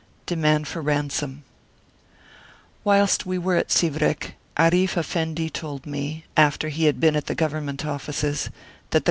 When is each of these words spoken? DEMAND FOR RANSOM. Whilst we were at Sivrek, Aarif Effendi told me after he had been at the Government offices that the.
DEMAND 0.25 0.67
FOR 0.67 0.81
RANSOM. 0.81 1.43
Whilst 2.83 3.27
we 3.27 3.37
were 3.37 3.55
at 3.55 3.69
Sivrek, 3.69 4.33
Aarif 4.57 4.97
Effendi 4.97 5.47
told 5.51 5.85
me 5.85 6.25
after 6.35 6.69
he 6.69 6.85
had 6.85 6.99
been 6.99 7.15
at 7.15 7.27
the 7.27 7.35
Government 7.35 7.85
offices 7.85 8.45
that 8.89 8.99
the. 8.99 8.99